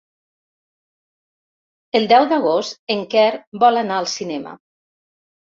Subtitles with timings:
[1.99, 3.27] El deu d'agost en Quer
[3.67, 4.57] vol anar al cinema.